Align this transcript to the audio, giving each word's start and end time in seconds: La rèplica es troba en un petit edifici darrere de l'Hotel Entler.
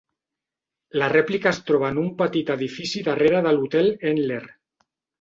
La 1.01 1.09
rèplica 1.13 1.51
es 1.51 1.59
troba 1.69 1.93
en 1.95 2.01
un 2.05 2.09
petit 2.23 2.51
edifici 2.57 3.07
darrere 3.13 3.45
de 3.49 3.57
l'Hotel 3.59 3.95
Entler. 4.15 4.45